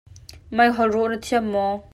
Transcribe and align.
Meihol 0.55 0.89
rawh 0.95 1.07
na 1.09 1.17
thiam 1.25 1.45
maw? 1.53 1.73